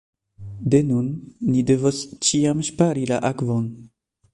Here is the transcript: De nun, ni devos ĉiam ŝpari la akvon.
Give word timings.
De 0.73 0.79
nun, 0.91 1.11
ni 1.51 1.61
devos 1.69 2.03
ĉiam 2.29 2.67
ŝpari 2.71 3.09
la 3.15 3.25
akvon. 3.35 3.75